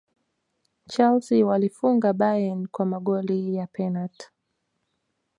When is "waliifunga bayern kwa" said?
1.45-2.85